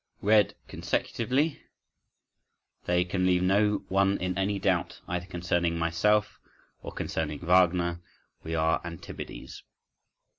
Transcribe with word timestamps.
Read 0.23 0.55
consecutively, 0.67 1.61
they 2.85 3.03
can 3.05 3.23
leave 3.23 3.43
no 3.43 3.83
one 3.87 4.17
in 4.17 4.35
any 4.35 4.57
doubt, 4.57 4.99
either 5.07 5.27
concerning 5.27 5.77
myself, 5.77 6.39
or 6.81 6.91
concerning 6.91 7.37
Wagner: 7.45 8.01
we 8.41 8.55
are 8.55 8.81
antipodes. 8.83 9.61